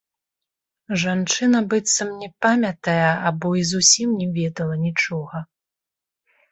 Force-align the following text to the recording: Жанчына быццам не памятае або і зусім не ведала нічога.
Жанчына 1.03 1.57
быццам 1.73 2.09
не 2.23 2.29
памятае 2.47 3.07
або 3.27 3.49
і 3.63 3.65
зусім 3.75 4.19
не 4.25 4.33
ведала 4.41 4.75
нічога. 4.89 5.37